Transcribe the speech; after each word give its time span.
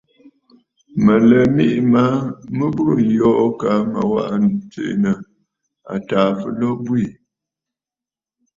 Mə̀ 1.03 1.17
lɛ 1.29 1.39
miʼì 1.55 1.77
ma 1.93 2.03
mɨ 2.57 2.65
burə̀ 2.75 2.99
yoo 3.19 3.45
kaa 3.59 3.79
mə 3.91 3.99
waʼà 4.11 4.35
tsiʼì 4.71 5.11
àtàà 5.93 6.23
fɨlo 6.39 6.67
bwiî. 6.85 7.07